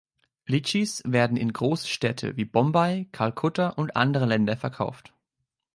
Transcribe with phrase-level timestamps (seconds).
[0.47, 5.13] Litschis werden in große Städte wie Bombay, Kalkutta und in andere Länder verkauft.